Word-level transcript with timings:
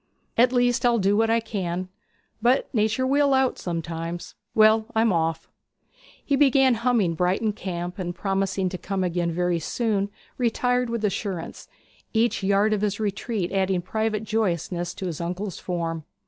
'At 0.35 0.51
least 0.51 0.83
I'll 0.83 0.97
do 0.97 1.15
what 1.15 1.29
I 1.29 1.39
can, 1.39 1.87
but 2.41 2.73
nature 2.73 3.05
will 3.05 3.35
out 3.35 3.59
sometimes. 3.59 4.33
Well, 4.55 4.87
I'm 4.95 5.13
off.' 5.13 5.47
He 6.25 6.35
began 6.35 6.73
humming 6.73 7.13
'Brighton 7.13 7.53
Camp,' 7.53 7.99
and, 7.99 8.15
promising 8.15 8.67
to 8.69 8.79
come 8.79 9.03
again 9.03 9.59
soon, 9.59 10.09
retired 10.39 10.89
with 10.89 11.05
assurance, 11.05 11.67
each 12.13 12.41
yard 12.43 12.73
of 12.73 12.81
his 12.81 12.99
retreat 12.99 13.51
adding 13.51 13.83
private 13.83 14.23
joyousness 14.23 14.95
to 14.95 15.05
his 15.05 15.21
uncle's 15.21 15.59
form. 15.59 16.03